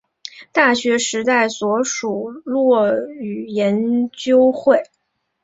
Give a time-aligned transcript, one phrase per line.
[0.51, 4.81] 大学时代所属落语研究会。